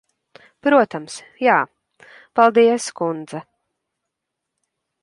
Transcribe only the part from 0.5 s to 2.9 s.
Protams, jā. Paldies,